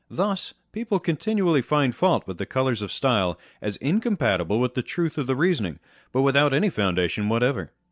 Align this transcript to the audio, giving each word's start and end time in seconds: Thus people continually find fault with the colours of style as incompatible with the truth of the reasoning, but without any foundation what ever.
Thus 0.09 0.55
people 0.71 0.97
continually 0.99 1.61
find 1.61 1.93
fault 1.93 2.25
with 2.25 2.39
the 2.39 2.47
colours 2.47 2.81
of 2.81 2.91
style 2.91 3.37
as 3.61 3.75
incompatible 3.75 4.59
with 4.59 4.73
the 4.73 4.81
truth 4.81 5.15
of 5.19 5.27
the 5.27 5.35
reasoning, 5.35 5.77
but 6.11 6.23
without 6.23 6.55
any 6.55 6.71
foundation 6.71 7.29
what 7.29 7.43
ever. 7.43 7.71